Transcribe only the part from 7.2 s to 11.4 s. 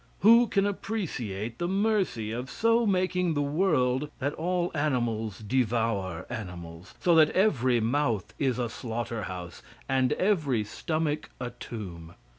every mouth is a slaughter house, and every stomach